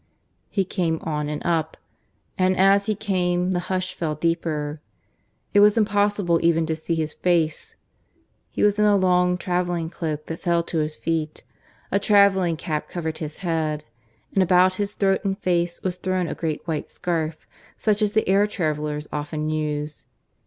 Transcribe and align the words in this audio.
He 0.49 0.65
came 0.65 0.97
on 1.03 1.29
and 1.29 1.45
up; 1.45 1.77
and 2.35 2.57
as 2.57 2.87
he 2.87 2.95
came 2.95 3.51
the 3.51 3.59
hush 3.69 3.93
fell 3.93 4.15
deeper. 4.15 4.81
It 5.53 5.59
was 5.59 5.77
impossible 5.77 6.39
even 6.43 6.65
to 6.65 6.75
see 6.75 6.95
his 6.95 7.13
face; 7.13 7.75
he 8.49 8.63
was 8.63 8.79
in 8.79 8.85
a 8.85 8.95
long 8.95 9.37
travelling 9.37 9.91
cloak 9.91 10.25
that 10.25 10.39
fell 10.39 10.63
to 10.63 10.79
his 10.79 10.95
feet; 10.95 11.43
a 11.91 11.99
travelling 11.99 12.57
cap 12.57 12.89
covered 12.89 13.19
his 13.19 13.37
head; 13.45 13.85
and 14.33 14.41
about 14.41 14.77
his 14.81 14.95
throat 14.95 15.23
and 15.23 15.37
face 15.37 15.83
was 15.83 15.97
thrown 15.97 16.27
a 16.27 16.33
great 16.33 16.65
white 16.65 16.89
scarf, 16.89 17.45
such 17.77 18.01
as 18.01 18.13
the 18.13 18.27
air 18.27 18.47
travellers 18.47 19.07
often 19.13 19.47
use. 19.51 20.07